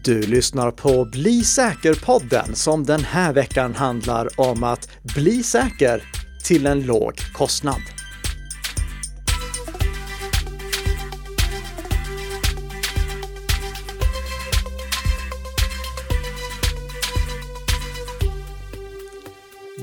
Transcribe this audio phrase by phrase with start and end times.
[0.00, 6.02] Du lyssnar på Bli säker-podden som den här veckan handlar om att bli säker
[6.44, 7.80] till en låg kostnad.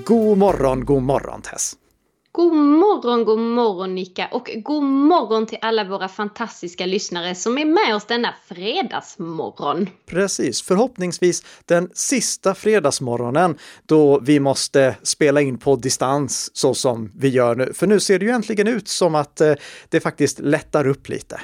[0.05, 1.75] God morgon, god morgon Tess!
[2.31, 7.65] God morgon, god morgon Nika och god morgon till alla våra fantastiska lyssnare som är
[7.65, 9.89] med oss denna fredagsmorgon.
[10.05, 17.29] Precis, förhoppningsvis den sista fredagsmorgonen då vi måste spela in på distans så som vi
[17.29, 17.73] gör nu.
[17.73, 19.53] För nu ser det ju äntligen ut som att eh,
[19.89, 21.41] det faktiskt lättar upp lite.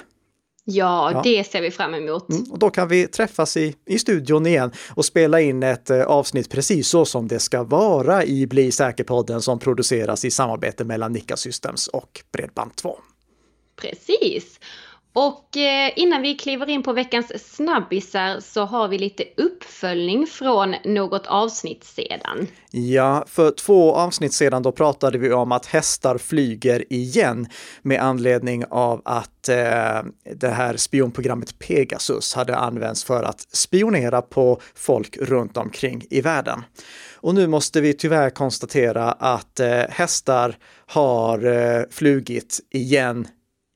[0.67, 2.29] Ja, ja, det ser vi fram emot.
[2.29, 6.01] Mm, och då kan vi träffas i, i studion igen och spela in ett eh,
[6.01, 11.11] avsnitt precis så som det ska vara i Bli säker-podden som produceras i samarbete mellan
[11.11, 12.95] Nika Systems och Bredband2.
[13.75, 14.59] Precis.
[15.17, 20.75] Och eh, innan vi kliver in på veckans snabbisar så har vi lite uppföljning från
[20.85, 22.48] något avsnitt sedan.
[22.71, 27.48] Ja, för två avsnitt sedan då pratade vi om att hästar flyger igen
[27.81, 30.03] med anledning av att eh,
[30.35, 36.63] det här spionprogrammet Pegasus hade använts för att spionera på folk runt omkring i världen.
[37.15, 40.55] Och nu måste vi tyvärr konstatera att eh, hästar
[40.87, 43.27] har eh, flugit igen,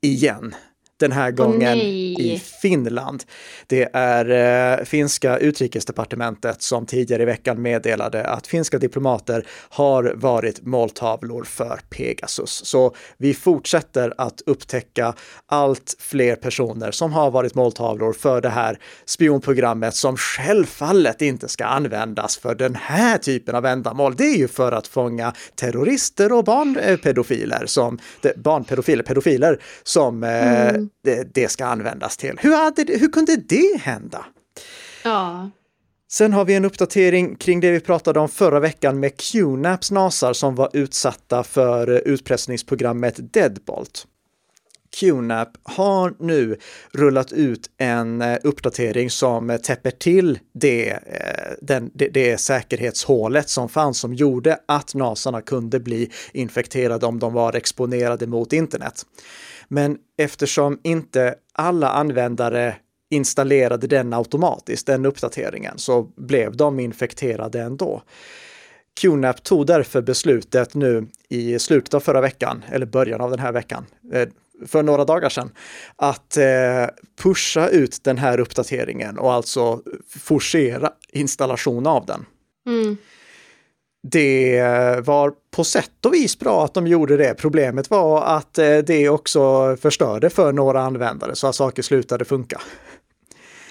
[0.02, 0.55] igen
[1.00, 1.83] den här gången oh,
[2.22, 3.23] i Finland.
[3.67, 10.66] Det är eh, finska utrikesdepartementet som tidigare i veckan meddelade att finska diplomater har varit
[10.66, 12.66] måltavlor för Pegasus.
[12.66, 15.14] Så vi fortsätter att upptäcka
[15.45, 21.66] allt fler personer som har varit måltavlor för det här spionprogrammet som självfallet inte ska
[21.66, 24.16] användas för den här typen av ändamål.
[24.16, 28.00] Det är ju för att fånga terrorister och barnpedofiler som
[28.36, 32.38] barnpedofiler, pedofiler som eh, mm det, det ska användas till.
[32.40, 34.26] Hur, hade hur kunde det hända?
[35.04, 35.50] Ja.
[36.12, 40.34] Sen har vi en uppdatering kring det vi pratade om förra veckan med QNAPs nasar
[40.34, 44.05] som var utsatta för utpressningsprogrammet Deadbolt.
[44.99, 46.58] QNAP har nu
[46.92, 53.70] rullat ut en eh, uppdatering som täpper till det, eh, den, det, det säkerhetshålet som
[53.70, 59.05] fanns som gjorde att nasarna kunde bli infekterade om de var exponerade mot internet.
[59.69, 62.75] Men eftersom inte alla användare
[63.09, 68.02] installerade den automatiskt, den uppdateringen, så blev de infekterade ändå.
[69.02, 73.52] QNAP tog därför beslutet nu i slutet av förra veckan, eller början av den här
[73.52, 74.27] veckan, eh,
[74.67, 75.52] för några dagar sedan,
[75.95, 76.86] att eh,
[77.21, 79.81] pusha ut den här uppdateringen och alltså
[80.19, 82.25] forcera installation av den.
[82.67, 82.97] Mm.
[84.04, 84.61] Det
[85.05, 87.33] var på sätt och vis bra att de gjorde det.
[87.33, 92.61] Problemet var att eh, det också förstörde för några användare så att saker slutade funka.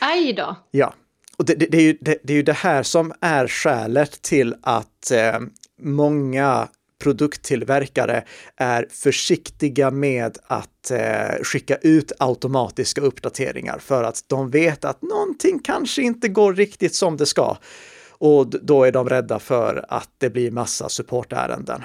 [0.01, 0.57] Aj då!
[0.71, 0.95] Ja,
[1.37, 4.23] och det, det, det är ju, det, det, är ju det här som är skälet
[4.23, 5.39] till att eh,
[5.83, 6.69] många
[7.03, 8.25] produkttillverkare
[8.57, 15.61] är försiktiga med att eh, skicka ut automatiska uppdateringar för att de vet att någonting
[15.65, 17.57] kanske inte går riktigt som det ska.
[18.19, 21.83] Och då är de rädda för att det blir massa supportärenden.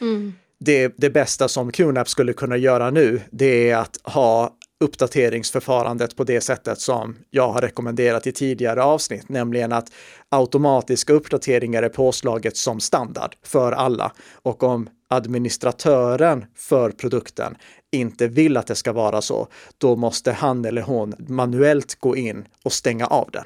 [0.00, 0.32] Mm.
[0.58, 6.24] Det, det bästa som QNAP skulle kunna göra nu, det är att ha uppdateringsförfarandet på
[6.24, 9.92] det sättet som jag har rekommenderat i tidigare avsnitt, nämligen att
[10.28, 14.12] automatiska uppdateringar är påslaget som standard för alla.
[14.42, 17.56] Och om administratören för produkten
[17.92, 22.44] inte vill att det ska vara så, då måste han eller hon manuellt gå in
[22.62, 23.44] och stänga av den.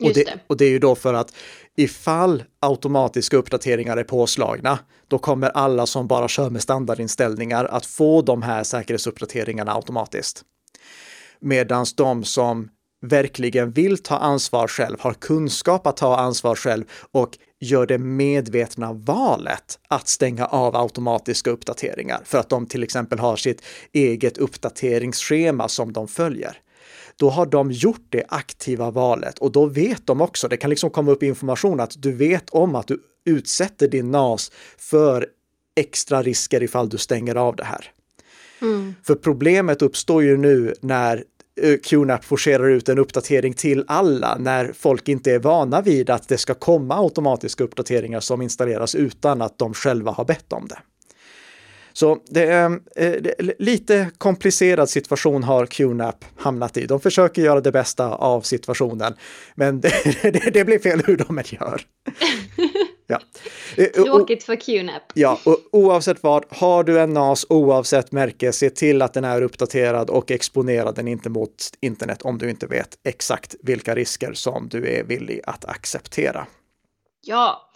[0.00, 1.34] Och det, och det är ju då för att
[1.76, 4.78] ifall automatiska uppdateringar är påslagna,
[5.08, 10.44] då kommer alla som bara kör med standardinställningar att få de här säkerhetsuppdateringarna automatiskt.
[11.40, 12.68] Medan de som
[13.00, 18.92] verkligen vill ta ansvar själv, har kunskap att ta ansvar själv och gör det medvetna
[18.92, 25.68] valet att stänga av automatiska uppdateringar för att de till exempel har sitt eget uppdateringsschema
[25.68, 26.56] som de följer
[27.18, 30.90] då har de gjort det aktiva valet och då vet de också, det kan liksom
[30.90, 35.26] komma upp information att du vet om att du utsätter din NAS för
[35.76, 37.92] extra risker ifall du stänger av det här.
[38.62, 38.94] Mm.
[39.02, 41.24] För problemet uppstår ju nu när
[41.62, 46.28] eh, QNAP forcerar ut en uppdatering till alla när folk inte är vana vid att
[46.28, 50.78] det ska komma automatiska uppdateringar som installeras utan att de själva har bett om det.
[51.98, 53.14] Så det är eh,
[53.58, 56.86] lite komplicerad situation har QNAP hamnat i.
[56.86, 59.14] De försöker göra det bästa av situationen,
[59.54, 59.92] men det,
[60.22, 61.82] det, det blir fel hur de än gör.
[63.10, 63.20] Ja.
[63.94, 65.02] Tråkigt för QNAP.
[65.14, 69.42] Ja, och oavsett vad, har du en NAS oavsett märke, se till att den är
[69.42, 74.68] uppdaterad och exponera den inte mot internet om du inte vet exakt vilka risker som
[74.68, 76.46] du är villig att acceptera.
[77.20, 77.67] Ja,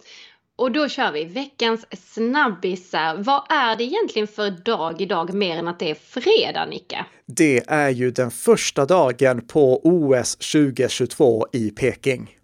[0.63, 3.15] och då kör vi veckans snabbisar.
[3.17, 7.05] Vad är det egentligen för dag idag mer än att det är fredag, Nicka?
[7.25, 12.37] Det är ju den första dagen på OS 2022 i Peking.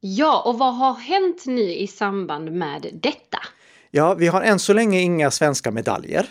[0.00, 3.38] Ja, och vad har hänt nu i samband med detta?
[3.90, 6.26] Ja, vi har än så länge inga svenska medaljer.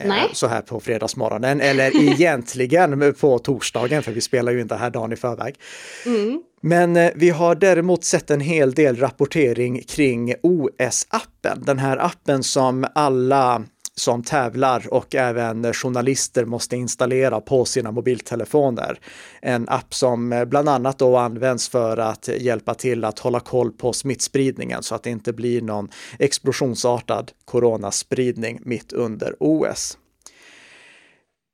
[0.00, 0.30] Eh, Nej.
[0.32, 5.12] Så här på fredagsmorgonen, eller egentligen på torsdagen, för vi spelar ju inte här dagen
[5.12, 5.54] i förväg.
[6.06, 6.42] Mm.
[6.62, 12.42] Men eh, vi har däremot sett en hel del rapportering kring OS-appen, den här appen
[12.42, 13.62] som alla
[14.00, 18.98] som tävlar och även journalister måste installera på sina mobiltelefoner.
[19.42, 23.72] En app som eh, bland annat då används för att hjälpa till att hålla koll
[23.72, 25.88] på smittspridningen så att det inte blir någon
[26.18, 29.98] explosionsartad coronaspridning mitt under OS.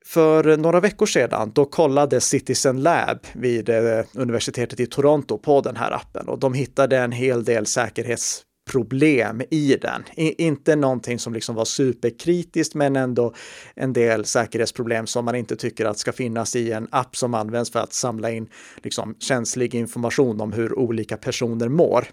[0.06, 5.76] För några veckor sedan, då kollade Citizen Lab vid eh, universitetet i Toronto på den
[5.76, 10.02] här appen och de hittade en hel del säkerhets säkerhetsproblem i den.
[10.16, 13.34] I, inte någonting som liksom var superkritiskt, men ändå
[13.74, 17.70] en del säkerhetsproblem som man inte tycker att ska finnas i en app som används
[17.70, 18.48] för att samla in
[18.82, 22.04] liksom, känslig information om hur olika personer mår.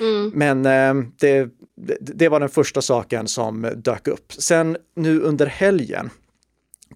[0.00, 0.32] Mm.
[0.34, 1.50] Men eh, det,
[2.00, 4.32] det var den första saken som dök upp.
[4.32, 6.10] Sen nu under helgen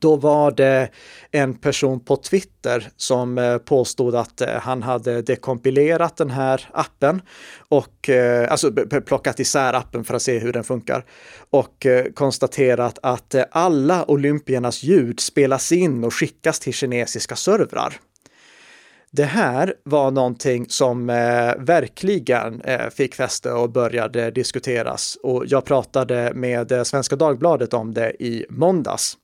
[0.00, 0.88] då var det
[1.30, 7.22] en person på Twitter som eh, påstod att eh, han hade dekompilerat den här appen
[7.68, 8.72] och eh, alltså
[9.06, 11.04] plockat isär appen för att se hur den funkar
[11.50, 18.00] och konstaterat att alla olympiernas ljud spelas in och skickas till kinesiska servrar.
[19.10, 25.64] Det här var någonting som eh, verkligen eh, fick fäste och började diskuteras och jag
[25.64, 29.16] pratade med Svenska Dagbladet om det i måndags.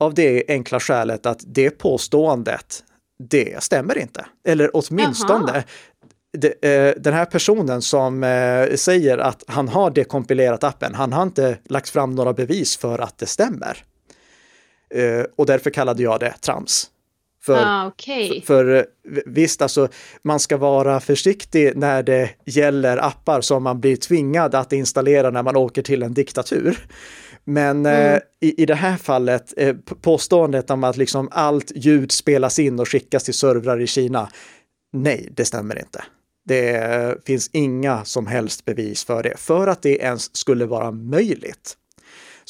[0.00, 2.84] Av det enkla skälet att det påståendet,
[3.18, 4.26] det stämmer inte.
[4.44, 5.64] Eller åtminstone,
[6.32, 11.22] det, eh, den här personen som eh, säger att han har dekompilerat appen, han har
[11.22, 13.84] inte lagt fram några bevis för att det stämmer.
[14.94, 16.90] Eh, och därför kallade jag det trams.
[17.42, 18.40] För, ah, okay.
[18.40, 18.82] för, för, eh,
[19.26, 19.88] visst, alltså
[20.22, 25.42] man ska vara försiktig när det gäller appar som man blir tvingad att installera när
[25.42, 26.78] man åker till en diktatur.
[27.44, 28.14] Men mm.
[28.14, 32.80] eh, i, i det här fallet, eh, påståendet om att liksom allt ljud spelas in
[32.80, 34.30] och skickas till servrar i Kina,
[34.92, 36.04] nej, det stämmer inte.
[36.44, 39.36] Det eh, finns inga som helst bevis för det.
[39.36, 41.76] För att det ens skulle vara möjligt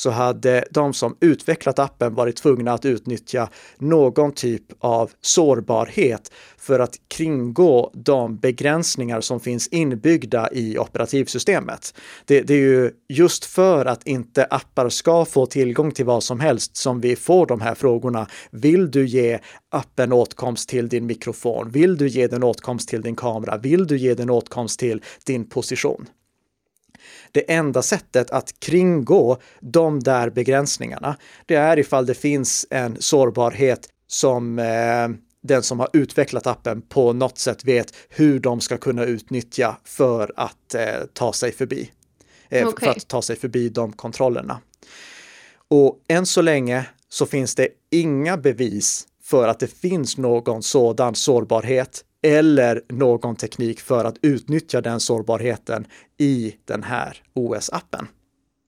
[0.00, 3.49] så hade de som utvecklat appen varit tvungna att utnyttja
[3.79, 11.94] någon typ av sårbarhet för att kringgå de begränsningar som finns inbyggda i operativsystemet.
[12.25, 16.41] Det, det, är ju just för att inte appar ska få tillgång till vad som
[16.41, 18.26] helst som vi får de här frågorna.
[18.50, 19.38] Vill du ge
[19.70, 21.70] appen åtkomst till din mikrofon?
[21.70, 23.56] Vill du ge den åtkomst till din kamera?
[23.58, 26.06] Vill du ge den åtkomst till din position?
[27.32, 31.17] Det enda sättet att kringgå de där begränsningarna,
[31.47, 35.09] det är ifall det finns en sårbarhet som eh,
[35.43, 40.32] den som har utvecklat appen på något sätt vet hur de ska kunna utnyttja för
[40.37, 41.91] att eh, ta sig förbi.
[42.49, 42.87] Eh, okay.
[42.87, 44.61] För att ta sig förbi de kontrollerna.
[45.69, 51.15] Och än så länge så finns det inga bevis för att det finns någon sådan
[51.15, 55.86] sårbarhet eller någon teknik för att utnyttja den sårbarheten
[56.19, 58.06] i den här OS-appen.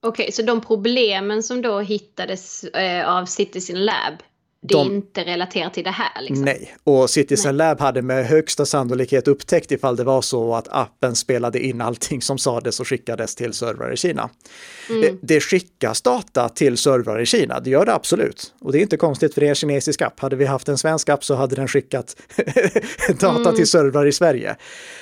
[0.04, 4.14] Okej, okay, så de problemen som då hittades eh, av Citizen Lab,
[4.62, 6.22] det de, är inte relaterat till det här?
[6.22, 6.44] Liksom.
[6.44, 7.68] Nej, och Citizen Nej.
[7.68, 12.22] Lab hade med högsta sannolikhet upptäckt ifall det var så att appen spelade in allting
[12.22, 14.30] som sades och skickades till servrar i Kina.
[14.90, 15.18] Mm.
[15.22, 18.54] Det skickas data till servrar i Kina, det gör det absolut.
[18.60, 20.20] Och det är inte konstigt för det är en kinesisk app.
[20.20, 22.16] Hade vi haft en svensk app så hade den skickat
[23.08, 23.54] data mm.
[23.54, 24.56] till servrar i Sverige.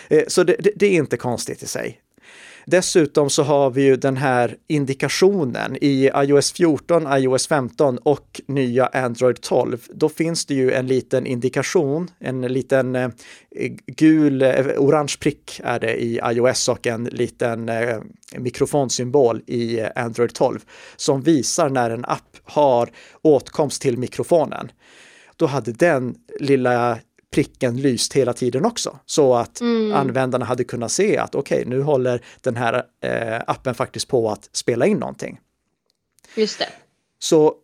[0.08, 2.00] Eh, så det, det, det är inte konstigt i sig.
[2.66, 8.86] Dessutom så har vi ju den här indikationen i iOS 14, iOS 15 och nya
[8.86, 9.86] Android 12.
[9.94, 13.10] Då finns det ju en liten indikation, en liten eh,
[13.86, 17.98] gul, eh, orange prick är det i iOS och en liten eh,
[18.36, 20.60] mikrofonsymbol i Android 12
[20.96, 22.90] som visar när en app har
[23.22, 24.72] åtkomst till mikrofonen.
[25.36, 26.98] Då hade den lilla
[27.30, 28.98] pricken lyst hela tiden också.
[29.06, 29.92] Så att mm.
[29.92, 34.30] användarna hade kunnat se att okej, okay, nu håller den här eh, appen faktiskt på
[34.30, 35.40] att spela in någonting.
[36.36, 36.68] Just det.
[37.18, 37.54] Så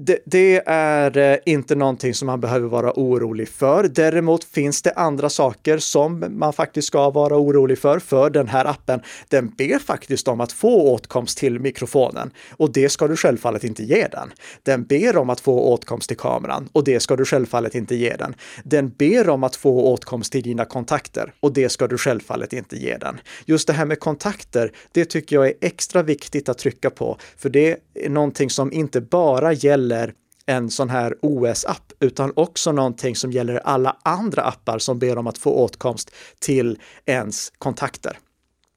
[0.00, 3.88] det, det, är eh, inte någonting som man behöver vara orolig för.
[3.88, 8.64] Däremot finns det andra saker som man faktiskt ska vara orolig för, för den här
[8.64, 13.64] appen, den ber faktiskt om att få åtkomst till mikrofonen och det ska du självfallet
[13.64, 14.32] inte ge den.
[14.62, 18.16] Den ber om att få åtkomst till kameran och det ska du självfallet inte ge
[18.16, 18.34] den.
[18.64, 22.76] Den ber om att få åtkomst till dina kontakter och det ska du självfallet inte
[22.76, 23.20] ge den.
[23.46, 27.50] Just det här med kontakter, det tycker jag är extra viktigt att trycka på, för
[27.50, 30.14] det är någonting som inte bara gäller gäller
[30.46, 35.26] en sån här OS-app, utan också någonting som gäller alla andra appar som ber om
[35.26, 38.18] att få åtkomst till ens kontakter.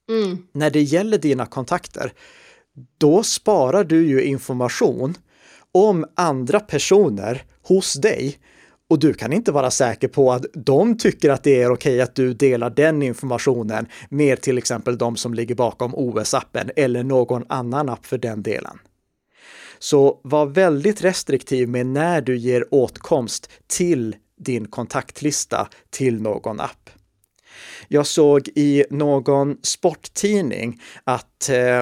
[0.08, 0.38] Mm.
[0.52, 2.12] När det gäller dina kontakter,
[2.98, 5.14] då sparar du ju information
[5.72, 8.38] om andra personer hos dig
[8.90, 12.14] och du kan inte vara säker på att de tycker att det är okej att
[12.14, 17.88] du delar den informationen med till exempel de som ligger bakom OS-appen eller någon annan
[17.88, 18.78] app för den delen.
[19.82, 26.90] Så var väldigt restriktiv med när du ger åtkomst till din kontaktlista till någon app.
[27.88, 31.80] Jag såg i någon sporttidning att, eh,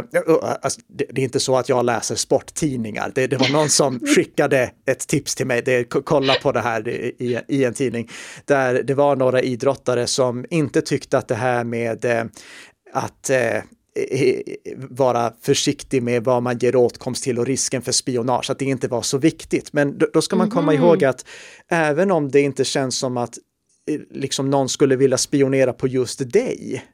[0.63, 4.01] alltså, det, det, är inte så att jag läser sporttidningar, det, det var någon som
[4.17, 8.11] skickade ett tips till mig, det, kolla på det här i, i, en tidning,
[8.45, 12.25] där det var några idrottare som inte tyckte att det här med eh,
[12.93, 13.63] att eh,
[14.77, 18.89] vara försiktig med vad man ger åtkomst till och risken för spionage, att det inte
[18.89, 19.73] var så viktigt.
[19.73, 20.85] Men då, ska man komma mm.
[20.85, 21.25] ihåg att
[21.69, 23.39] även om det inte känns som att
[23.89, 26.85] eh, liksom någon skulle vilja spionera på just dig,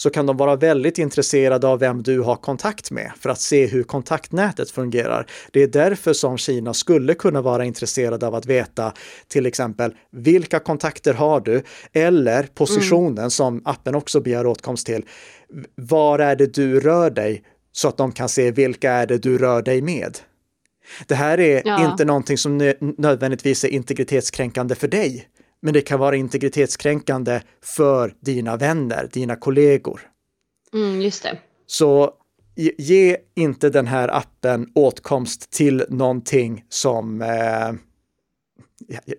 [0.00, 3.66] så kan de vara väldigt intresserade av vem du har kontakt med för att se
[3.66, 5.26] hur kontaktnätet fungerar.
[5.52, 8.92] Det är därför som Kina skulle kunna vara intresserade av att veta
[9.28, 13.30] till exempel vilka kontakter har du eller positionen mm.
[13.30, 15.04] som appen också begär åtkomst till.
[15.74, 17.42] Var är det du rör dig
[17.72, 20.18] så att de kan se vilka är det du rör dig med?
[21.06, 21.90] Det här är ja.
[21.90, 25.28] inte någonting som nödvändigtvis är integritetskränkande för dig
[25.62, 30.00] men det kan vara integritetskränkande för dina vänner, dina kollegor.
[30.74, 31.38] Mm, just det.
[31.66, 32.14] Så
[32.78, 37.72] ge inte den här appen åtkomst till någonting som eh,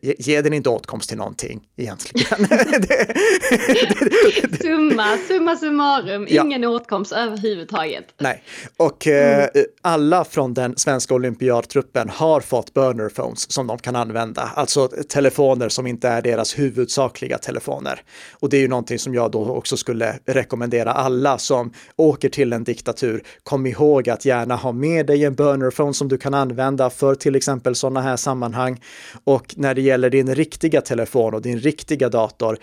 [0.02, 2.28] ge den inte åtkomst till någonting egentligen.
[4.62, 6.70] summa, summa summarum, ingen ja.
[6.70, 8.06] åtkomst överhuvudtaget.
[8.18, 8.44] Nej,
[8.78, 9.50] och eh, mm.
[9.54, 14.88] eh, alla från den svenska olympiadtruppen har fått burner phones som de kan använda, alltså
[14.88, 18.02] telefoner som inte är deras huvudsakliga telefoner.
[18.32, 22.54] Och det är ju någonting som jag då också skulle rekommendera alla som åker till
[22.54, 23.24] en diktatur.
[23.44, 27.16] Kom ihåg att gärna ha med dig en burner phone som du kan använda för
[27.16, 28.82] till exempel sådana här sammanhang.
[29.24, 32.58] Och när det gäller din riktiga telefon och din riktiga dator,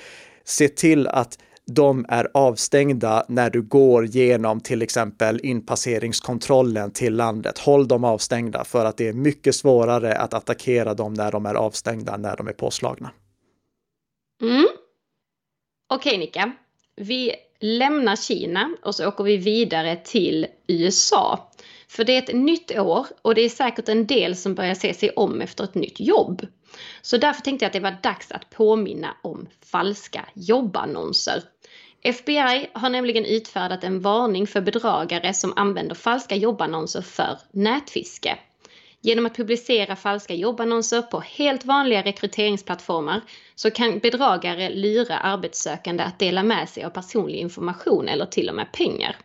[0.44, 1.38] se till att
[1.70, 7.58] de är avstängda när du går genom till exempel inpasseringskontrollen till landet.
[7.58, 11.54] Håll dem avstängda för att det är mycket svårare att attackera dem när de är
[11.54, 13.10] avstängda, när de är påslagna.
[14.42, 14.66] Mm.
[15.90, 16.52] Okej okay, Nika,
[16.96, 21.50] vi lämnar Kina och så åker vi vidare till USA.
[21.88, 24.94] För det är ett nytt år och det är säkert en del som börjar se
[24.94, 26.46] sig om efter ett nytt jobb.
[27.02, 31.42] Så därför tänkte jag att det var dags att påminna om falska jobbannonser.
[32.02, 38.38] FBI har nämligen utfärdat en varning för bedragare som använder falska jobbannonser för nätfiske.
[39.00, 43.20] Genom att publicera falska jobbannonser på helt vanliga rekryteringsplattformar
[43.54, 48.54] så kan bedragare lura arbetssökande att dela med sig av personlig information eller till och
[48.54, 49.16] med pengar.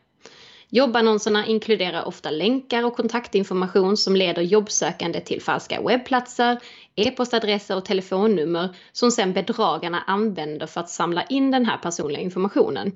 [0.70, 6.60] Jobbannonserna inkluderar ofta länkar och kontaktinformation som leder jobbsökande till falska webbplatser,
[6.96, 12.92] e-postadresser och telefonnummer som sen bedragarna använder för att samla in den här personliga informationen.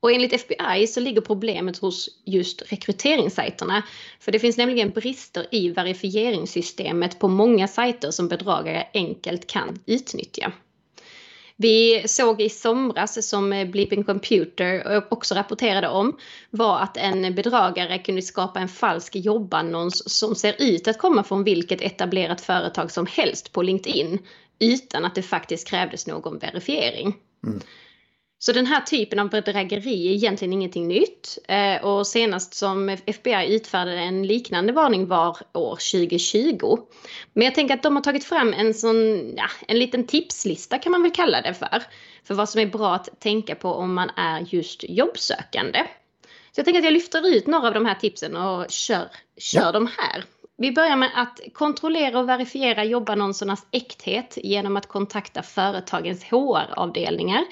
[0.00, 3.82] Och enligt FBI så ligger problemet hos just rekryteringssajterna.
[4.20, 10.52] För det finns nämligen brister i verifieringssystemet på många sajter som bedragare enkelt kan utnyttja.
[11.56, 16.16] Vi såg i somras som eh, Bleeping Computer eh, också rapporterade om
[16.50, 21.44] var att en bedragare kunde skapa en falsk jobbannons som ser ut att komma från
[21.44, 24.18] vilket etablerat företag som helst på LinkedIn
[24.58, 27.16] utan att det faktiskt krävdes någon verifiering.
[27.46, 27.60] Mm.
[28.38, 33.54] Så den här typen av bedrägeri är egentligen ingenting nytt eh, och senast som FBI
[33.54, 36.78] utfärdade en liknande varning var år 2020.
[37.32, 40.92] Men jag tänker att de har tagit fram en sån, ja, en liten tipslista kan
[40.92, 41.82] man väl kalla det för,
[42.24, 45.78] för vad som är bra att tänka på om man är just jobbsökande.
[46.52, 49.60] Så jag tänker att jag lyfter ut några av de här tipsen och kör, kör
[49.60, 49.72] ja.
[49.72, 50.24] dem här.
[50.58, 57.44] Vi börjar med att kontrollera och verifiera jobbannonsernas äkthet genom att kontakta företagens HR-avdelningar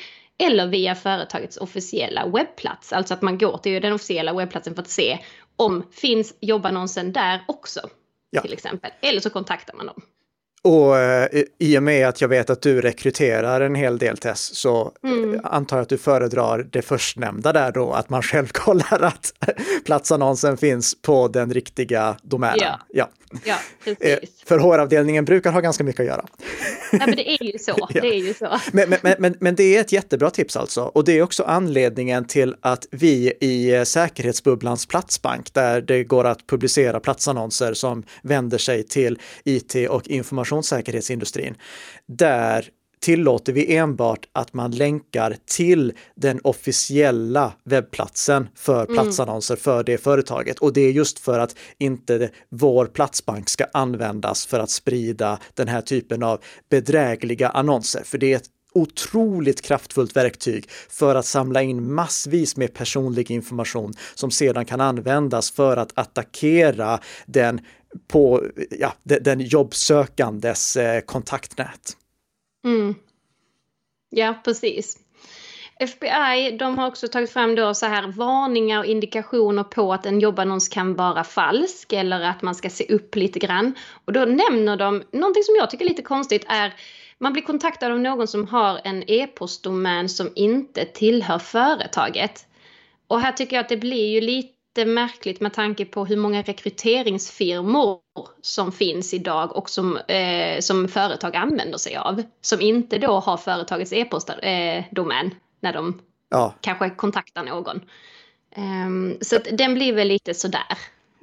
[0.43, 2.93] eller via företagets officiella webbplats.
[2.93, 5.19] Alltså att man går till den officiella webbplatsen för att se
[5.57, 7.81] om finns jobbannonsen där också.
[8.31, 8.43] ja.
[8.43, 8.91] till exempel.
[9.00, 10.03] Eller så kontaktar man dem.
[10.64, 14.54] Och eh, i och med att jag vet att du rekryterar en hel del Tess
[14.56, 15.40] så mm.
[15.44, 19.33] antar jag att du föredrar det förstnämnda där då, att man själv kollar att
[19.85, 22.59] platsannonsen finns på den riktiga domänen.
[22.61, 23.09] Ja, ja.
[23.44, 24.04] ja precis.
[24.04, 26.25] Eh, för HR-avdelningen brukar ha ganska mycket att göra.
[26.92, 27.75] Ja, men det är ju så.
[27.94, 28.00] ja.
[28.00, 28.59] Det är ju så.
[28.73, 30.83] Men, men, men, men, det är ett jättebra tips alltså.
[30.83, 36.25] Och det är också anledningen till att vi i eh, säkerhetsbubblans platsbank, där det går
[36.25, 40.09] att publicera platsannonser som vänder sig till IT och
[40.54, 41.54] informationssäkerhetsindustrin,
[42.06, 42.70] där
[43.00, 48.94] tillåter vi enbart att man länkar till den officiella webbplatsen för mm.
[48.94, 50.58] platsannonser för det företaget.
[50.58, 55.68] Och det är just för att inte vår platsbank ska användas för att sprida den
[55.68, 58.02] här typen av bedrägliga annonser.
[58.04, 63.93] För det är ett otroligt kraftfullt verktyg för att samla in massvis med personlig information
[64.14, 67.61] som sedan kan användas för att attackera den
[68.09, 71.97] på ja, den jobbsökandes eh, kontaktnät.
[72.64, 72.95] Mm.
[74.11, 74.99] Ja, precis.
[75.81, 80.21] FBI de har också tagit fram då så här varningar och indikationer på att en
[80.21, 83.75] jobbannons kan vara falsk eller att man ska se upp lite grann.
[84.04, 86.75] Och då nämner de någonting som jag tycker är lite konstigt är
[87.25, 92.47] man blir kontaktad av någon som har en e-postdomän som inte tillhör företaget.
[93.07, 96.43] Och här tycker jag att det blir ju lite märkligt med tanke på hur många
[96.43, 97.99] rekryteringsfirmor
[98.43, 102.23] som finns idag och som, eh, som företag använder sig av.
[102.40, 106.00] Som inte då har företagets e-postdomän eh, när de
[106.31, 106.54] ja.
[106.61, 107.81] kanske kontaktar någon.
[108.57, 110.78] Um, så den blir väl lite sådär.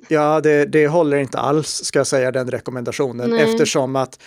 [0.08, 3.42] Ja, det, det håller inte alls, ska jag säga, den rekommendationen, Nej.
[3.42, 4.20] eftersom att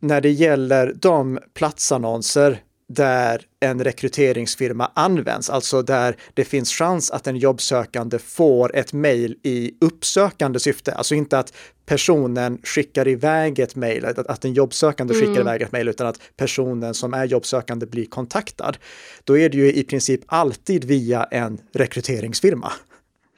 [0.00, 7.26] när det gäller de platsannonser där en rekryteringsfirma används, alltså där det finns chans att
[7.26, 11.52] en jobbsökande får ett mejl i uppsökande syfte, alltså inte att
[11.86, 15.40] personen skickar iväg ett mejl, att en jobbsökande skickar mm.
[15.40, 18.76] iväg ett mejl, utan att personen som är jobbsökande blir kontaktad.
[19.24, 22.72] Då är det ju i princip alltid via en rekryteringsfirma.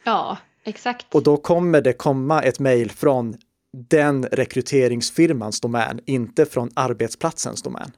[0.05, 1.07] Ja, exakt.
[1.15, 3.37] Och då kommer det komma ett mejl från
[3.73, 7.91] den rekryteringsfirmans domän, inte från arbetsplatsens domän.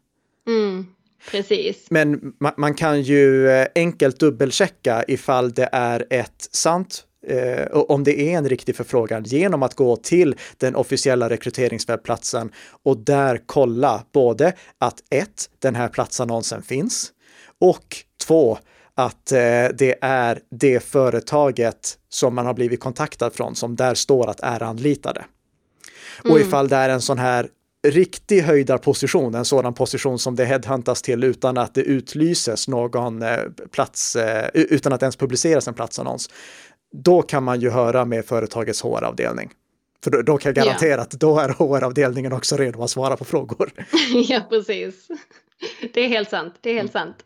[0.47, 0.87] Mm.
[1.31, 1.87] Precis.
[1.91, 8.05] Men man, man kan ju eh, enkelt dubbelchecka ifall det är ett sant eh, om
[8.05, 12.51] det är en riktig förfrågan genom att gå till den officiella rekryteringswebbplatsen
[12.83, 17.13] och där kolla både att ett, den här platsannonsen finns
[17.61, 18.59] och två,
[18.95, 24.31] att eh, det är det företaget som man har blivit kontaktad från som där står
[24.31, 25.25] att är anlitade.
[26.25, 26.33] Mm.
[26.33, 27.49] Och ifall det är en sån här
[27.85, 33.39] riktig höjdarposition, en sådan position som det headhuntas till utan att det utlyses någon eh,
[33.73, 36.31] plats, eh, utan att ens publiceras en platsannons,
[36.93, 39.51] då kan man ju höra med företagets HR-avdelning.
[40.05, 41.01] För då, då, kan jag garantera yeah.
[41.01, 43.71] att då är HR-avdelningen också redo att svara på frågor.
[44.29, 45.09] ja, precis.
[45.95, 46.55] Det är helt sant.
[46.61, 47.07] Det är helt mm.
[47.07, 47.17] sant.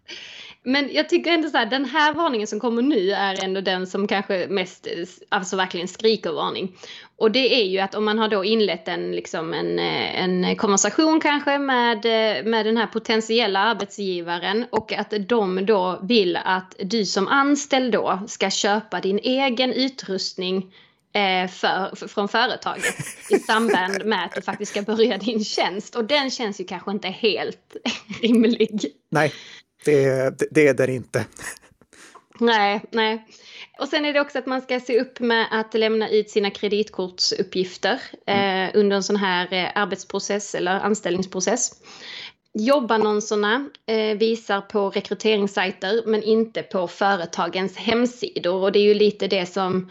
[0.69, 3.87] Men jag tycker ändå så här, den här varningen som kommer nu är ändå den
[3.87, 4.87] som kanske mest,
[5.29, 6.77] alltså verkligen skriker varning.
[7.17, 11.21] Och det är ju att om man har då inlett en, liksom en, en konversation
[11.21, 12.05] kanske med,
[12.47, 18.19] med den här potentiella arbetsgivaren och att de då vill att du som anställd då
[18.27, 20.73] ska köpa din egen utrustning
[21.13, 22.95] eh, för, från företaget
[23.31, 25.95] i samband med att du faktiskt ska börja din tjänst.
[25.95, 27.77] Och den känns ju kanske inte helt
[28.23, 28.93] rimlig.
[29.11, 29.33] Nej,
[29.85, 31.25] det, det är den inte.
[32.41, 33.27] Nej, nej.
[33.79, 36.51] Och sen är det också att man ska se upp med att lämna ut sina
[36.51, 38.69] kreditkortsuppgifter mm.
[38.69, 41.73] eh, under en sån här eh, arbetsprocess eller anställningsprocess.
[42.55, 49.27] Jobbannonserna eh, visar på rekryteringssajter men inte på företagens hemsidor och det är ju lite
[49.27, 49.91] det som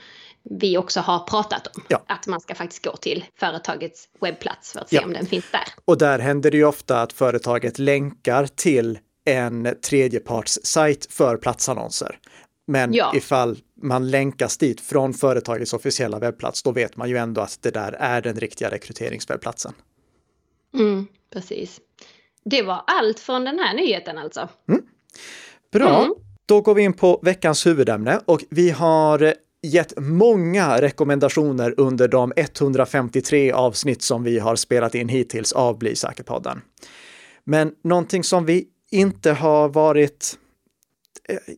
[0.59, 1.83] vi också har pratat om.
[1.87, 2.03] Ja.
[2.07, 5.05] Att man ska faktiskt gå till företagets webbplats för att se ja.
[5.05, 5.63] om den finns där.
[5.85, 12.19] Och där händer det ju ofta att företaget länkar till en tredjepartssajt för platsannonser.
[12.67, 13.13] Men ja.
[13.15, 17.71] ifall man länkas dit från företagets officiella webbplats, då vet man ju ändå att det
[17.71, 19.73] där är den riktiga rekryteringswebbplatsen.
[20.73, 21.79] Mm, precis.
[22.45, 24.49] Det var allt från den här nyheten alltså.
[24.69, 24.81] Mm.
[25.71, 26.13] Bra, mm.
[26.45, 32.33] då går vi in på veckans huvudämne och vi har gett många rekommendationer under de
[32.35, 36.61] 153 avsnitt som vi har spelat in hittills av Bli säker-podden.
[37.43, 40.37] Men någonting som vi inte har varit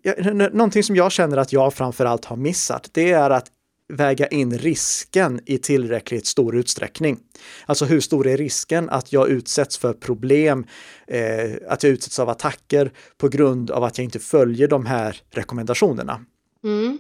[0.04, 3.52] eh, någonting som jag känner att jag framförallt har missat, det är att
[3.94, 7.20] väga in risken i tillräckligt stor utsträckning.
[7.66, 10.66] Alltså hur stor är risken att jag utsätts för problem,
[11.08, 15.18] eh, att jag utsätts av attacker på grund av att jag inte följer de här
[15.32, 16.26] rekommendationerna.
[16.64, 17.00] Mm.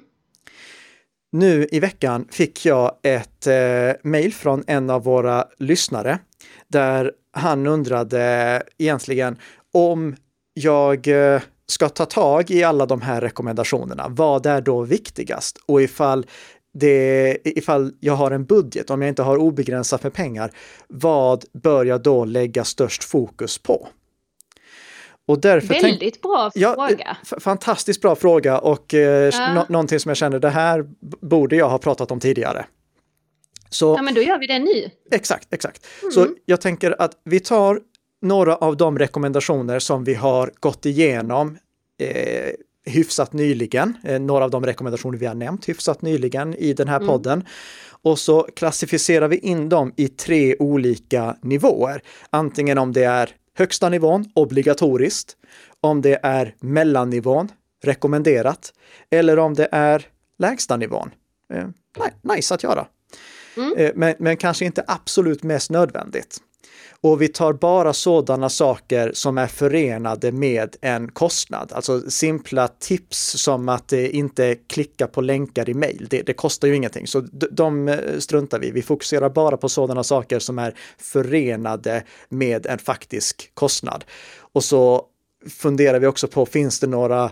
[1.31, 6.19] Nu i veckan fick jag ett eh, mejl från en av våra lyssnare
[6.67, 9.37] där han undrade egentligen
[9.73, 10.15] om
[10.53, 14.05] jag eh, ska ta tag i alla de här rekommendationerna.
[14.09, 15.57] Vad är då viktigast?
[15.65, 16.25] Och ifall
[16.73, 20.51] det, ifall jag har en budget, om jag inte har obegränsat med pengar,
[20.87, 23.87] vad bör jag då lägga störst fokus på?
[25.27, 27.17] Och därför Väldigt tänk, bra fråga.
[27.29, 29.65] Ja, fantastiskt bra fråga och eh, ja.
[29.69, 30.85] någonting som jag känner det här
[31.21, 32.65] borde jag ha pratat om tidigare.
[33.69, 34.89] Så, ja, men då gör vi det nu.
[35.11, 35.87] Exakt, exakt.
[36.01, 36.11] Mm.
[36.11, 37.79] Så jag tänker att vi tar
[38.21, 41.57] några av de rekommendationer som vi har gått igenom
[41.99, 42.51] eh,
[42.85, 46.95] hyfsat nyligen, eh, några av de rekommendationer vi har nämnt hyfsat nyligen i den här
[46.95, 47.07] mm.
[47.07, 47.45] podden.
[48.01, 52.01] Och så klassificerar vi in dem i tre olika nivåer.
[52.29, 55.35] Antingen om det är högsta nivån, obligatoriskt,
[55.81, 57.51] om det är mellannivån,
[57.83, 58.73] rekommenderat,
[59.09, 61.11] eller om det är lägsta nivån.
[61.53, 61.67] Eh,
[62.35, 62.87] nice att göra.
[63.57, 63.73] Mm.
[63.77, 66.37] Eh, men, men kanske inte absolut mest nödvändigt.
[67.01, 71.71] Och vi tar bara sådana saker som är förenade med en kostnad.
[71.73, 76.07] Alltså simpla tips som att eh, inte klicka på länkar i mejl.
[76.09, 77.19] Det, det, kostar ju ingenting, så
[77.51, 82.79] de eh, struntar vi Vi fokuserar bara på sådana saker som är förenade med en
[82.79, 84.05] faktisk kostnad.
[84.53, 85.05] Och så
[85.61, 87.31] funderar vi också på, finns det några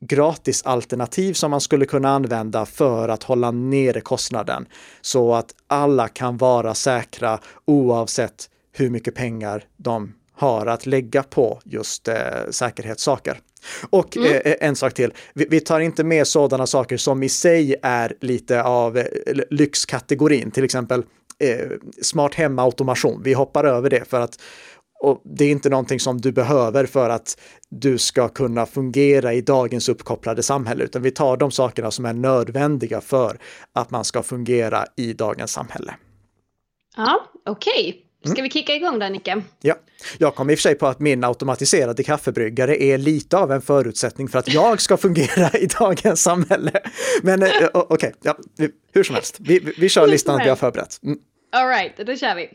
[0.00, 4.66] gratisalternativ som man skulle kunna använda för att hålla nere kostnaden
[5.00, 11.60] så att alla kan vara säkra oavsett hur mycket pengar de har att lägga på
[11.64, 12.16] just eh,
[12.50, 13.40] säkerhetssaker.
[13.90, 14.32] Och mm.
[14.44, 18.16] eh, en sak till, vi, vi, tar inte med sådana saker som i sig är
[18.20, 19.04] lite av eh,
[19.50, 21.02] lyxkategorin, till exempel
[21.38, 21.70] eh,
[22.02, 23.22] smart hemautomation.
[23.24, 24.38] Vi hoppar över det för att
[25.00, 29.40] och det är inte någonting som du behöver för att du ska kunna fungera i
[29.40, 33.38] dagens uppkopplade samhälle, utan vi tar de sakerna som är nödvändiga för
[33.72, 35.94] att man ska fungera i dagens samhälle.
[36.96, 37.88] Ja, okej.
[37.88, 38.05] Okay.
[38.26, 38.42] Ska mm.
[38.42, 39.42] vi kicka igång där Nicke?
[39.60, 39.74] Ja,
[40.18, 43.62] jag kom i och för sig på att min automatiserade kaffebryggare är lite av en
[43.62, 46.72] förutsättning för att jag ska fungera i dagens samhälle.
[47.22, 48.38] Men eh, okej, okay, ja,
[48.92, 51.02] hur som helst, vi, vi kör listan vi har förberett.
[51.02, 51.18] Mm.
[51.52, 52.48] All right, då kör vi.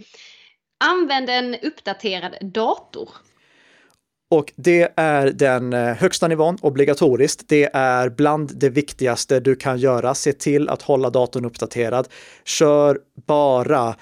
[0.83, 3.09] Använd en uppdaterad dator.
[4.31, 7.43] Och det är den eh, högsta nivån, obligatoriskt.
[7.47, 10.15] Det är bland det viktigaste du kan göra.
[10.15, 12.07] Se till att hålla datorn uppdaterad.
[12.45, 13.95] Kör bara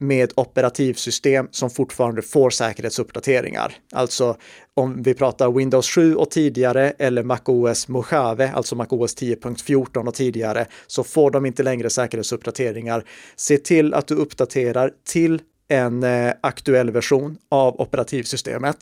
[0.00, 3.72] med operativsystem som fortfarande får säkerhetsuppdateringar.
[3.92, 4.36] Alltså
[4.74, 10.66] om vi pratar Windows 7 och tidigare eller MacOS Mojave, alltså MacOS 10.14 och tidigare,
[10.86, 13.04] så får de inte längre säkerhetsuppdateringar.
[13.36, 18.76] Se till att du uppdaterar till en eh, aktuell version av operativsystemet.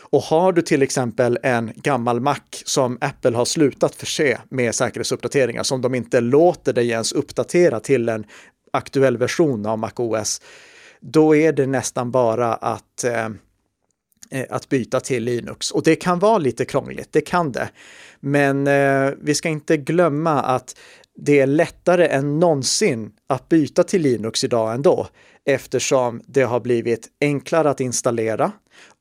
[0.00, 5.62] Och har du till exempel en gammal Mac som Apple har slutat förse med säkerhetsuppdateringar
[5.62, 8.24] som de inte låter dig ens uppdatera till en
[8.74, 10.40] aktuell version av MacOS,
[11.00, 13.28] då är det nästan bara att eh,
[14.30, 15.70] eh, att byta till Linux.
[15.70, 17.68] Och det kan vara lite krångligt, det kan det.
[18.20, 20.76] Men eh, vi ska inte glömma att
[21.16, 25.08] det är lättare än någonsin att byta till Linux idag ändå,
[25.44, 28.52] eftersom det har blivit enklare att installera.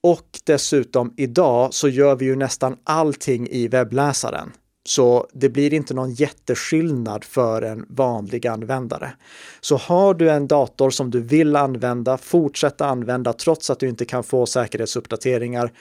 [0.01, 4.51] Och dessutom idag så gör vi ju nästan allting i webbläsaren.
[4.85, 9.13] Så det blir inte någon jätteskillnad för en vanlig användare.
[9.61, 14.05] Så har du en dator som du vill använda, fortsätta använda trots att du inte
[14.05, 15.71] kan få säkerhetsuppdateringar,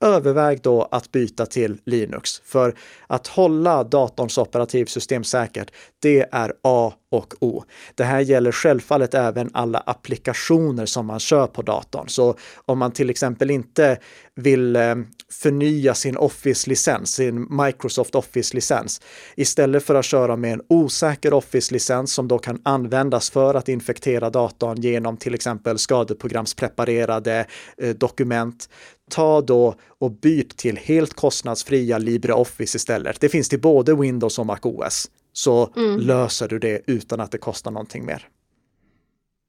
[0.00, 2.42] överväg då att byta till Linux.
[2.44, 2.74] För
[3.06, 5.70] att hålla datorns operativsystem säkert,
[6.02, 7.64] det är A och O.
[7.94, 12.08] Det här gäller självfallet även alla applikationer som man kör på datorn.
[12.08, 13.98] Så om man till exempel inte
[14.34, 14.94] vill eh,
[15.30, 19.00] förnya sin Office-licens, sin Microsoft Office-licens,
[19.36, 24.30] istället för att köra med en osäker Office-licens som då kan användas för att infektera
[24.30, 27.46] datorn genom till exempel skadeprogramspreparerade
[27.78, 28.68] eh, dokument,
[29.14, 33.20] ta då och byt till helt kostnadsfria LibreOffice istället.
[33.20, 35.10] Det finns till både Windows och MacOS.
[35.32, 36.00] Så mm.
[36.00, 38.28] löser du det utan att det kostar någonting mer.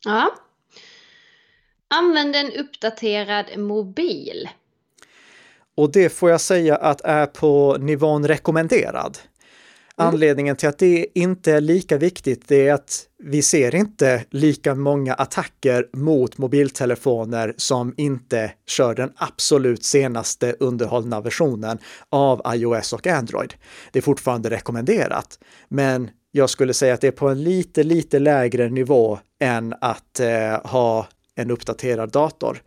[0.06, 0.32] Ja.
[1.88, 4.50] Använd en uppdaterad mobil.
[5.78, 9.18] Och det får jag säga att är på nivån rekommenderad.
[10.00, 10.14] Mm.
[10.14, 15.14] Anledningen till att det inte är lika viktigt är att vi ser inte lika många
[15.14, 21.78] attacker mot mobiltelefoner som inte kör den absolut senaste underhållna versionen
[22.10, 23.54] av iOS och Android.
[23.92, 28.20] Det är fortfarande rekommenderat, men jag skulle säga att det är på en lite, lite
[28.20, 32.62] lägre nivå än att eh, ha en uppdaterad dator.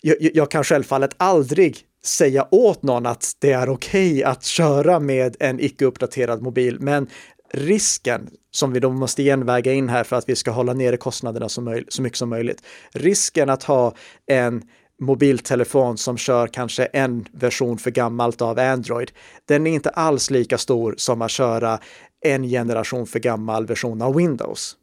[0.00, 5.00] Jag, jag kan självfallet aldrig säga åt någon att det är okej okay att köra
[5.00, 7.06] med en icke uppdaterad mobil, men
[7.52, 11.48] risken som vi då måste genväga in här för att vi ska hålla nere kostnaderna
[11.48, 12.62] så, så mycket som möjligt.
[12.92, 13.94] Risken att ha
[14.26, 14.62] en
[15.00, 19.10] mobiltelefon som kör kanske en version för gammalt av Android,
[19.44, 21.78] den är inte alls lika stor som att köra
[22.24, 24.76] en generation för gammal version av Windows.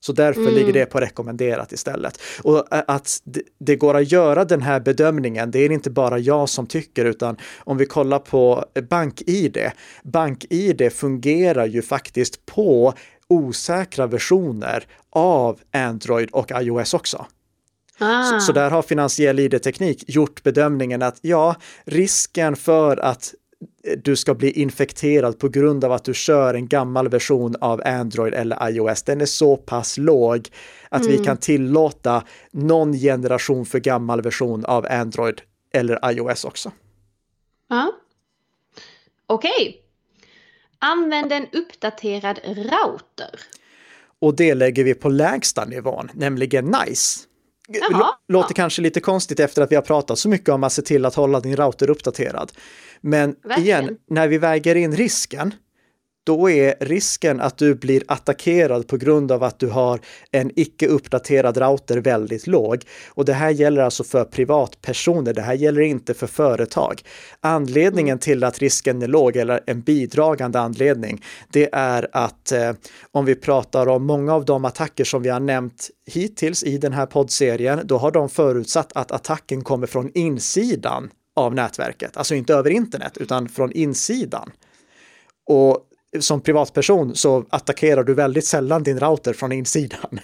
[0.00, 0.54] Så därför mm.
[0.54, 2.20] ligger det på rekommenderat istället.
[2.42, 3.22] Och att
[3.58, 7.36] det går att göra den här bedömningen, det är inte bara jag som tycker, utan
[7.58, 9.70] om vi kollar på BankID.
[10.02, 12.94] BankID fungerar ju faktiskt på
[13.28, 17.26] osäkra versioner av Android och iOS också.
[17.98, 18.22] Ah.
[18.22, 23.34] Så, så, där har finansiell ID-teknik gjort bedömningen att ja, risken för att
[23.98, 28.34] du ska bli infekterad på grund av att du kör en gammal version av Android
[28.34, 30.48] eller iOS, den är så pass låg
[30.88, 31.12] att mm.
[31.12, 35.40] vi kan tillåta någon generation för gammal version av Android
[35.72, 36.72] eller iOS också.
[37.68, 37.92] Ja.
[39.26, 39.50] Okej.
[39.50, 39.74] Okay.
[40.78, 43.40] Använd en uppdaterad router.
[44.18, 47.29] Och det lägger vi på lägsta nivån, nämligen NICE.
[47.72, 50.82] Jaha, Låter kanske lite konstigt efter att vi har pratat så mycket om att se
[50.82, 52.52] till att hålla din router uppdaterad.
[53.00, 53.84] Men Verkligen.
[53.84, 55.54] igen, när vi väger in risken,
[56.24, 60.86] då är risken att du blir attackerad på grund av att du har en icke
[60.86, 62.82] uppdaterad router väldigt låg.
[63.08, 67.02] Och det här gäller alltså för privatpersoner, det här gäller inte för företag.
[67.40, 68.18] Anledningen mm.
[68.18, 72.72] till att risken är låg, eller en bidragande anledning, det är att eh,
[73.10, 76.92] om vi pratar om många av de attacker som vi har nämnt hittills i den
[76.92, 82.54] här poddserien, då har de förutsatt att attacken kommer från insidan av nätverket, alltså inte
[82.54, 84.50] över internet utan från insidan.
[85.46, 85.86] Och
[86.18, 90.20] som privatperson så attackerar du väldigt sällan din router från insidan.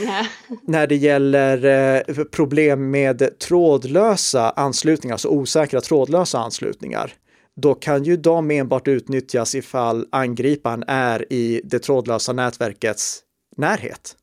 [0.00, 0.26] Yeah.
[0.62, 7.12] När det gäller eh, problem med trådlösa anslutningar, alltså osäkra trådlösa anslutningar,
[7.56, 13.22] då kan ju de enbart utnyttjas ifall angriparen är i det trådlösa nätverkets
[13.56, 14.16] närhet.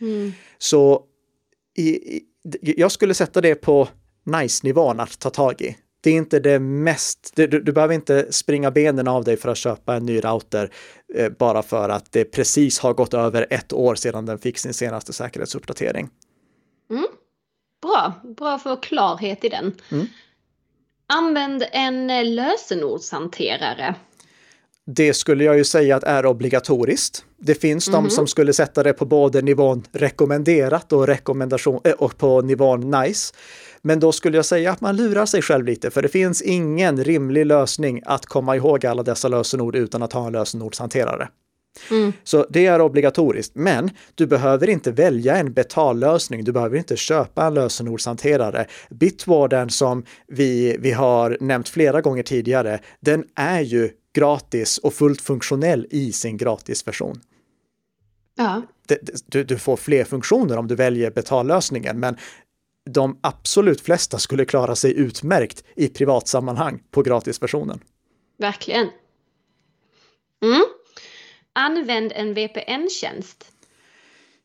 [0.00, 0.32] Mm.
[0.58, 1.02] Så
[1.76, 2.22] i, i,
[2.60, 3.88] jag skulle sätta det på
[4.24, 5.76] nice-nivån att ta tag i.
[6.00, 9.58] Det är inte det mest, du, du behöver inte springa benen av dig för att
[9.58, 10.70] köpa en ny router
[11.14, 14.74] eh, bara för att det precis har gått över ett år sedan den fick sin
[14.74, 16.08] senaste säkerhetsuppdatering.
[16.90, 17.06] Mm.
[17.82, 19.74] Bra, bra för klarhet i den.
[19.92, 20.06] Mm.
[21.06, 23.94] Använd en eh, lösenordshanterare.
[24.86, 27.24] Det skulle jag ju säga att är obligatoriskt.
[27.36, 28.02] Det finns mm -hmm.
[28.02, 28.10] de mhm.
[28.10, 33.34] som skulle sätta det på både nivån rekommenderat och, rekommendation, äh, och på nivån nice.
[33.82, 37.04] Men då skulle jag säga att man lurar sig själv lite, för det finns ingen
[37.04, 41.28] rimlig lösning att komma ihåg alla dessa lösenord utan att ha en lösenordshanterare.
[41.90, 42.12] Mm.
[42.24, 46.44] Så det är obligatoriskt, men du behöver inte välja en betallösning.
[46.44, 48.66] Du behöver inte köpa en lösenordshanterare.
[48.90, 55.20] Bitwarden som vi, vi har nämnt flera gånger tidigare, den är ju gratis och fullt
[55.20, 57.20] funktionell i sin gratisversion.
[58.36, 58.62] Ja.
[59.26, 62.16] Du, du, får fler funktioner om du väljer betallösningen, men
[62.92, 67.80] de absolut flesta skulle klara sig utmärkt i privatsammanhang på gratisversionen.
[68.38, 68.88] Verkligen.
[70.42, 70.62] Mm.
[71.52, 73.44] Använd en VPN-tjänst.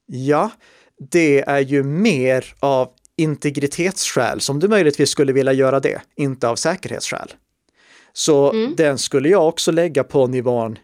[0.05, 0.51] Ja,
[1.11, 6.55] det är ju mer av integritetsskäl som du möjligtvis skulle vilja göra det, inte av
[6.55, 7.33] säkerhetsskäl.
[8.13, 8.75] Så mm.
[8.75, 10.77] den skulle jag också lägga på nivån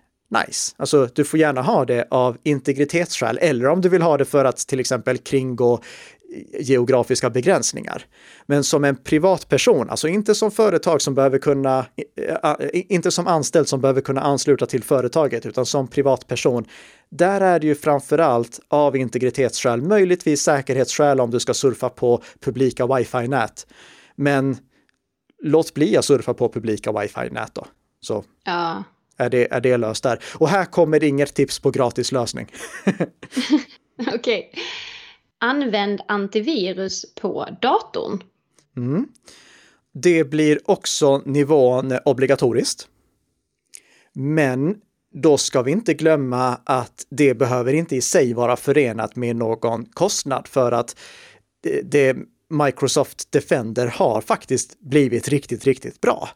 [0.47, 0.75] nice.
[0.77, 4.45] Alltså du får gärna ha det av integritetsskäl eller om du vill ha det för
[4.45, 5.81] att till exempel kringgå
[6.59, 8.05] geografiska begränsningar.
[8.45, 11.85] Men som en privatperson, alltså inte som företag som behöver kunna,
[12.73, 16.65] inte som anställd som behöver kunna ansluta till företaget, utan som privatperson.
[17.09, 22.23] Där är det ju framför allt av integritetsskäl, möjligtvis säkerhetsskäl om du ska surfa på
[22.39, 23.67] publika wifi-nät.
[24.15, 24.57] Men
[25.43, 27.67] låt bli att surfa på publika wifi-nät då.
[28.01, 28.83] Så ja.
[29.17, 30.19] är, det, är det löst där.
[30.33, 32.47] Och här kommer inget tips på gratislösning.
[33.99, 34.15] Okej.
[34.15, 34.63] Okay.
[35.41, 38.23] Använd antivirus på datorn.
[38.77, 39.07] Mm.
[39.93, 42.87] Det blir också nivån obligatoriskt.
[44.13, 44.75] Men
[45.13, 49.85] då ska vi inte glömma att det behöver inte i sig vara förenat med någon
[49.85, 50.99] kostnad för att
[51.83, 52.17] det,
[52.49, 56.29] Microsoft Defender har faktiskt blivit riktigt, riktigt bra.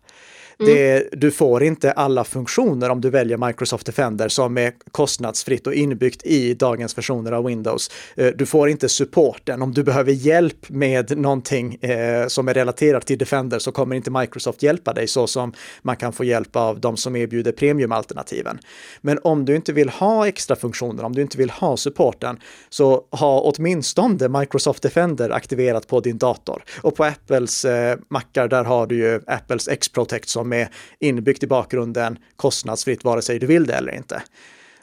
[0.60, 0.76] Mm.
[0.76, 5.74] Det, du får inte alla funktioner om du väljer Microsoft Defender som är kostnadsfritt och
[5.74, 7.92] inbyggt i dagens versioner av Windows.
[8.16, 9.62] Eh, du får inte supporten.
[9.62, 14.12] Om du behöver hjälp med någonting eh, som är relaterat till Defender så kommer inte
[14.12, 18.60] Microsoft hjälpa dig så som man kan få hjälp av de som erbjuder premiumalternativen.
[19.02, 22.40] Men om du inte vill ha extra funktioner, om du inte vill ha supporten,
[22.70, 26.64] så ha åtminstone Microsoft Defender aktiverat på din dator.
[26.82, 31.44] Och på Apples eh, mackar, där har du ju Apples X-Protect som som är inbyggt
[31.44, 34.24] i bakgrunden kostnadsfritt vare sig du vill det eller inte.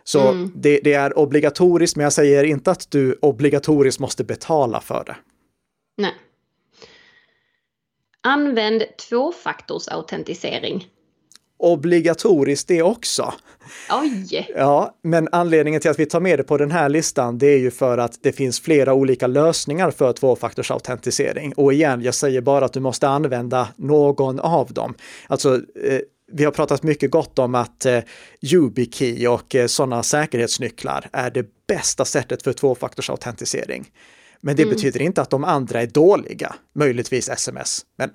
[0.05, 0.53] Så mm.
[0.55, 5.16] det, det, är obligatoriskt, men jag säger inte att du obligatoriskt måste betala för det.
[5.96, 6.14] Nej.
[8.20, 10.88] Använd tvåfaktorsautentisering.
[11.62, 13.35] Obligatoriskt det också.
[13.90, 14.53] Oj!
[14.57, 17.59] Ja, men anledningen till att vi tar med det på den här listan, det är
[17.59, 21.53] ju för att det finns flera olika lösningar för tvåfaktorsautentisering.
[21.53, 24.94] Och igen, jag säger bara att du måste använda någon av dem.
[25.27, 26.01] Alltså, eh,
[26.33, 27.98] vi har pratat mycket gott om att eh,
[28.40, 33.90] YubiKey och eh, sådana säkerhetsnycklar är det bästa sättet för tvåfaktorsautentisering.
[34.44, 34.74] Men det mm.
[34.74, 37.81] betyder inte att de andra är dåliga, möjligtvis sms.
[37.98, 38.11] Men,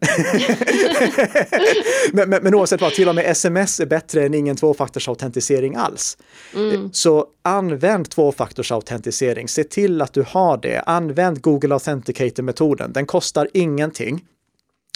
[2.13, 6.17] men, men, men oavsett vad, till och med sms är bättre än ingen tvåfaktorsautentisering alls.
[6.55, 6.89] Mm.
[6.93, 10.79] Så använd tvåfaktorsautentisering, se till att du har det.
[10.79, 14.25] Använd Google Authenticator-metoden, den kostar ingenting.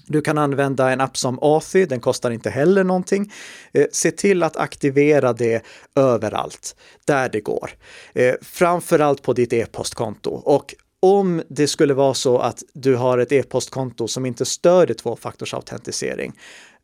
[0.08, 3.32] Du kan använda en app som Authy, den kostar inte heller någonting.
[3.74, 5.66] Eh, se till att aktivera det
[5.96, 7.72] överallt, där det går.
[8.14, 10.32] Eh, framförallt på ditt e-postkonto.
[10.32, 16.34] Och om det skulle vara så att du har ett e-postkonto som inte stödjer tvåfaktorsautentisering,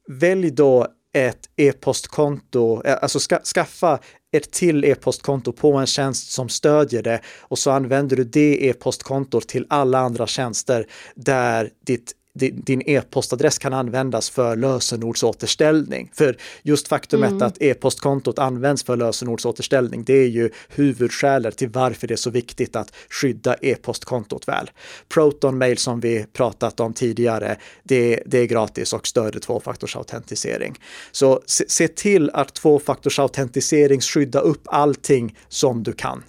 [0.08, 4.00] välj då ett e-postkonto, eh, alltså ska, skaffa
[4.32, 9.48] ett till e-postkonto på en tjänst som stödjer det och så använder du det e-postkontot
[9.48, 16.12] till alla andra tjänster där ditt din e-postadress kan användas för lösenordsåterställning.
[16.14, 17.42] För just faktumet mm.
[17.42, 22.76] att e-postkontot används för lösenordsåterställning, det är ju huvudskälet till varför det är så viktigt
[22.76, 24.70] att skydda e-postkontot väl.
[25.10, 30.76] Proton Mail som vi pratat om tidigare, det, det är gratis och stöder tvåfaktorsautentisering.
[31.12, 36.24] Så se, se till att tvåfaktorsautentisering skydda upp allting som du kan.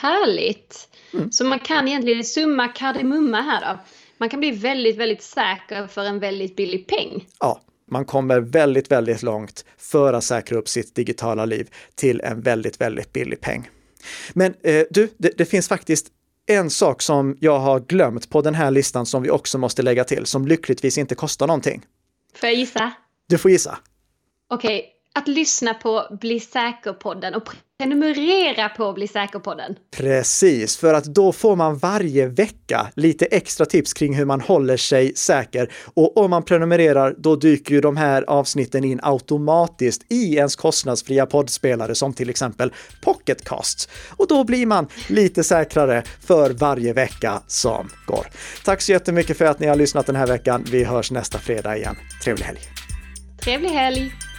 [0.00, 0.88] Härligt!
[1.14, 1.32] Mm.
[1.32, 3.78] Så man kan egentligen summa kardemumma här då
[4.22, 7.26] man kan bli väldigt, väldigt säker för en väldigt billig peng.
[7.40, 12.40] Ja, man kommer väldigt, väldigt långt för att säkra upp sitt digitala liv till en
[12.40, 13.70] väldigt, väldigt billig peng.
[14.32, 16.06] Men eh, du, det, det finns faktiskt
[16.46, 20.04] en sak som jag har glömt på den här listan som vi också måste lägga
[20.04, 21.82] till, som lyckligtvis inte kostar någonting.
[22.34, 22.92] Får jag gissa?
[23.28, 23.78] Du får gissa.
[24.50, 24.91] Okej.
[25.14, 27.48] Att lyssna på Bli säker-podden och
[27.78, 29.76] prenumerera på Bli säker-podden.
[29.96, 34.76] Precis, för att då får man varje vecka lite extra tips kring hur man håller
[34.76, 35.72] sig säker.
[35.94, 41.26] Och om man prenumererar, då dyker ju de här avsnitten in automatiskt i ens kostnadsfria
[41.26, 43.90] poddspelare som till exempel Pocketcast.
[44.16, 48.26] Och då blir man lite säkrare för varje vecka som går.
[48.64, 50.64] Tack så jättemycket för att ni har lyssnat den här veckan.
[50.70, 51.96] Vi hörs nästa fredag igen.
[52.24, 52.60] Trevlig helg!
[53.42, 54.31] Trevlig helg!